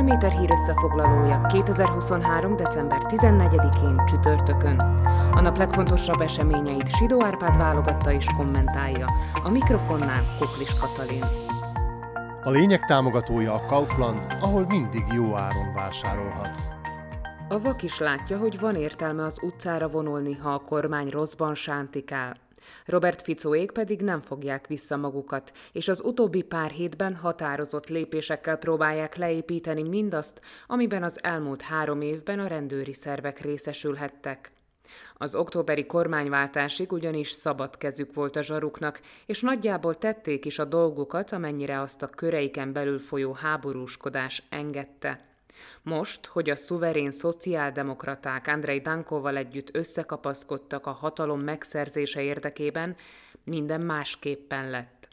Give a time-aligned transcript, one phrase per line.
[0.00, 2.56] Barométer hír összefoglalója 2023.
[2.56, 4.78] december 14-én csütörtökön.
[5.32, 9.06] A nap legfontosabb eseményeit Sidó Árpád válogatta és kommentálja.
[9.44, 11.22] A mikrofonnál Kuklis Katalin.
[12.44, 16.50] A lényeg támogatója a Kaufland, ahol mindig jó áron vásárolhat.
[17.48, 22.36] A vak is látja, hogy van értelme az utcára vonulni, ha a kormány rosszban sántikál.
[22.86, 29.16] Robert Ficóék pedig nem fogják vissza magukat, és az utóbbi pár hétben határozott lépésekkel próbálják
[29.16, 34.52] leépíteni mindazt, amiben az elmúlt három évben a rendőri szervek részesülhettek.
[35.14, 41.32] Az októberi kormányváltásig ugyanis szabad kezük volt a zsaruknak, és nagyjából tették is a dolgukat,
[41.32, 45.29] amennyire azt a köreiken belül folyó háborúskodás engedte.
[45.82, 52.96] Most, hogy a szuverén szociáldemokraták Andrei Dankoval együtt összekapaszkodtak a hatalom megszerzése érdekében,
[53.44, 55.08] minden másképpen lett.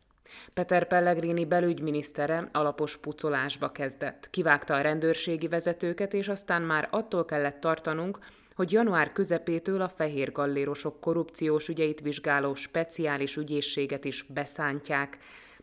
[0.53, 4.27] Peter Pellegrini belügyminisztere alapos pucolásba kezdett.
[4.29, 8.19] Kivágta a rendőrségi vezetőket, és aztán már attól kellett tartanunk,
[8.55, 15.17] hogy január közepétől a fehér gallérosok korrupciós ügyeit vizsgáló speciális ügyészséget is beszántják.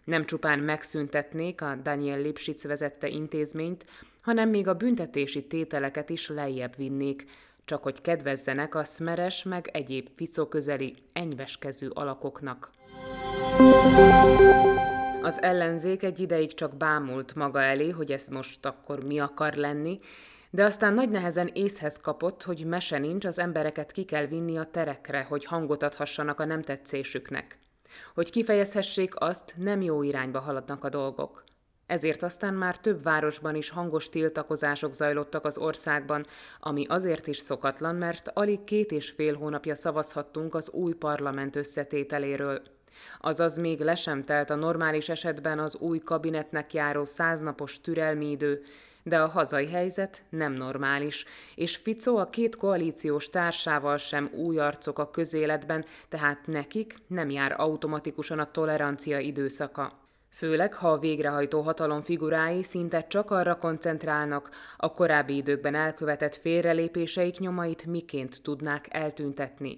[0.05, 3.85] Nem csupán megszüntetnék a Daniel Lipschitz vezette intézményt,
[4.25, 7.25] hanem még a büntetési tételeket is lejjebb vinnék,
[7.65, 12.71] csak hogy kedvezzenek a szmeres meg egyéb ficoközeli, enyveskezű alakoknak.
[15.23, 19.99] Az ellenzék egy ideig csak bámult maga elé, hogy ez most akkor mi akar lenni,
[20.51, 24.69] de aztán nagy nehezen észhez kapott, hogy mese nincs, az embereket ki kell vinni a
[24.71, 27.59] terekre, hogy hangot adhassanak a nem tetszésüknek.
[28.15, 31.45] Hogy kifejezhessék azt, nem jó irányba haladnak a dolgok.
[31.87, 36.27] Ezért aztán már több városban is hangos tiltakozások zajlottak az országban,
[36.61, 42.63] ami azért is szokatlan, mert alig két és fél hónapja szavazhattunk az új parlament összetételéről.
[43.21, 48.63] Azaz még le sem telt a normális esetben az új kabinetnek járó száznapos türelmi idő,
[49.03, 51.25] de a hazai helyzet nem normális,
[51.55, 57.55] és Fico a két koalíciós társával sem új arcok a közéletben, tehát nekik nem jár
[57.61, 60.04] automatikusan a tolerancia időszaka.
[60.35, 67.39] Főleg, ha a végrehajtó hatalom figurái szinte csak arra koncentrálnak, a korábbi időkben elkövetett félrelépéseik
[67.39, 69.77] nyomait miként tudnák eltüntetni.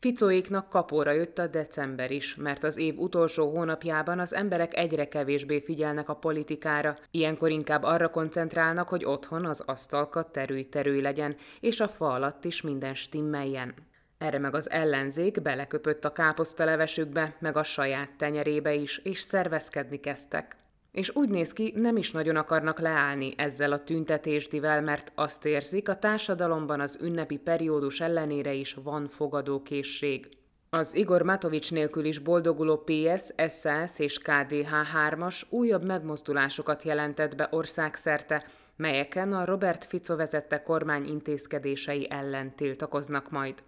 [0.00, 5.60] Ficóéknak kapóra jött a december is, mert az év utolsó hónapjában az emberek egyre kevésbé
[5.60, 11.88] figyelnek a politikára, ilyenkor inkább arra koncentrálnak, hogy otthon az asztalka terülj-terülj legyen, és a
[11.88, 13.74] fa alatt is minden stimmeljen.
[14.18, 20.56] Erre meg az ellenzék beleköpött a káposztalevesükbe, meg a saját tenyerébe is, és szervezkedni kezdtek.
[20.92, 25.88] És úgy néz ki, nem is nagyon akarnak leállni ezzel a tüntetésdivel, mert azt érzik,
[25.88, 30.28] a társadalomban az ünnepi periódus ellenére is van fogadókészség.
[30.70, 34.70] Az Igor Matovics nélkül is boldoguló PS, SAS és KDH
[35.08, 38.44] 3-as újabb megmozdulásokat jelentett be országszerte,
[38.76, 43.62] melyeken a Robert Fico vezette kormány intézkedései ellen tiltakoznak majd.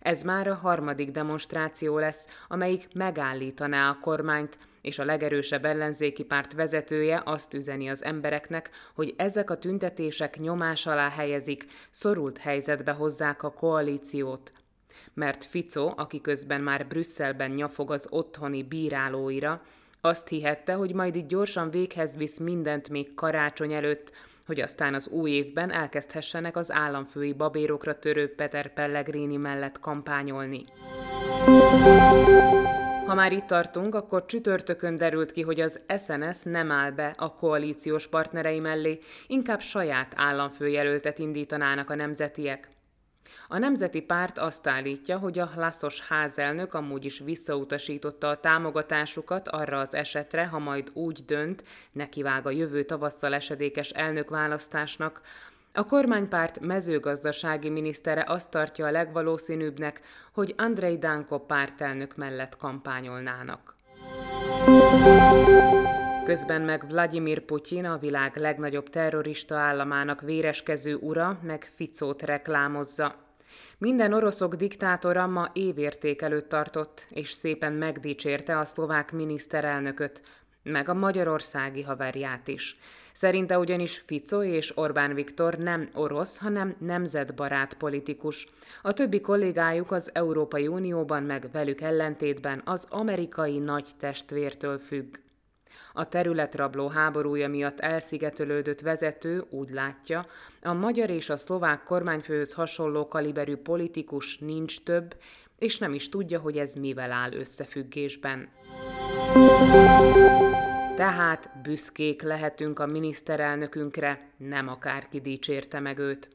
[0.00, 6.52] Ez már a harmadik demonstráció lesz, amelyik megállítaná a kormányt, és a legerősebb ellenzéki párt
[6.52, 13.42] vezetője azt üzeni az embereknek, hogy ezek a tüntetések nyomás alá helyezik, szorult helyzetbe hozzák
[13.42, 14.52] a koalíciót.
[15.14, 19.62] Mert Fico, aki közben már Brüsszelben nyafog az otthoni bírálóira,
[20.00, 24.12] azt hihette, hogy majd itt gyorsan véghez visz mindent még karácsony előtt,
[24.46, 30.64] hogy aztán az új évben elkezdhessenek az államfői babérokra törő Peter Pellegrini mellett kampányolni.
[33.06, 37.34] Ha már itt tartunk, akkor csütörtökön derült ki, hogy az SNS nem áll be a
[37.34, 42.68] koalíciós partnerei mellé, inkább saját államfőjelöltet indítanának a nemzetiek.
[43.48, 49.78] A Nemzeti Párt azt állítja, hogy a Laszos házelnök amúgy is visszautasította a támogatásukat arra
[49.78, 55.20] az esetre, ha majd úgy dönt, nekivág a jövő tavasszal esedékes elnökválasztásnak,
[55.76, 60.00] a kormánypárt mezőgazdasági minisztere azt tartja a legvalószínűbbnek,
[60.32, 63.74] hogy Andrei Danko pártelnök mellett kampányolnának.
[66.24, 73.14] Közben meg Vladimir Putyin, a világ legnagyobb terrorista államának véreskező ura, meg Ficót reklámozza.
[73.78, 80.22] Minden oroszok diktátora ma évérték előtt tartott, és szépen megdicsérte a szlovák miniszterelnököt,
[80.62, 82.74] meg a magyarországi haverját is.
[83.12, 88.46] Szerinte ugyanis Fico és Orbán Viktor nem orosz, hanem nemzetbarát politikus.
[88.82, 95.16] A többi kollégájuk az Európai Unióban meg velük ellentétben az amerikai nagy testvértől függ.
[95.96, 100.26] A területrabló háborúja miatt elszigetelődött vezető úgy látja,
[100.62, 105.14] a magyar és a szlovák kormányfőhöz hasonló kaliberű politikus nincs több,
[105.58, 108.48] és nem is tudja, hogy ez mivel áll összefüggésben.
[110.96, 116.28] Tehát büszkék lehetünk a miniszterelnökünkre, nem akárki dicsérte meg őt.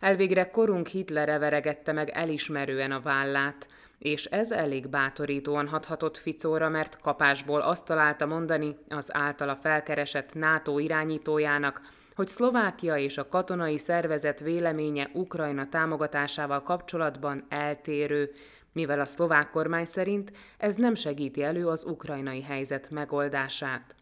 [0.00, 3.66] Elvégre korunk Hitlere veregette meg elismerően a vállát,
[3.98, 10.78] és ez elég bátorítóan hathatott Ficóra, mert kapásból azt találta mondani az általa felkeresett NATO
[10.78, 11.80] irányítójának,
[12.14, 18.30] hogy Szlovákia és a katonai szervezet véleménye Ukrajna támogatásával kapcsolatban eltérő,
[18.72, 23.94] mivel a szlovák kormány szerint ez nem segíti elő az ukrajnai helyzet megoldását.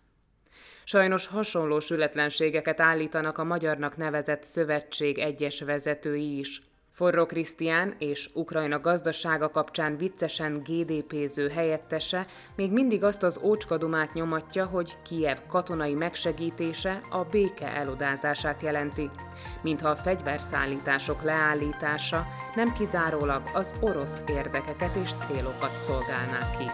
[0.84, 6.60] Sajnos hasonló sületlenségeket állítanak a magyarnak nevezett szövetség egyes vezetői is–
[6.94, 12.26] Forró Krisztián és Ukrajna gazdasága kapcsán viccesen GDP-ző helyettese
[12.56, 19.10] még mindig azt az ócskadumát nyomatja, hogy Kiev katonai megsegítése a béke elodázását jelenti,
[19.62, 26.64] mintha a fegyverszállítások leállítása nem kizárólag az orosz érdekeket és célokat szolgálná ki.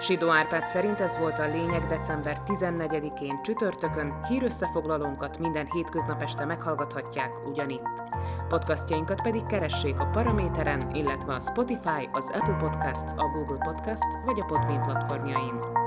[0.00, 7.48] Sidó Árpád szerint ez volt a lényeg december 14-én csütörtökön, hírösszefoglalónkat minden hétköznap este meghallgathatják
[7.48, 8.03] ugyanitt.
[8.48, 14.40] Podcastjainkat pedig keressék a Paraméteren, illetve a Spotify, az Apple Podcasts, a Google Podcasts vagy
[14.40, 15.83] a Podbean platformjain.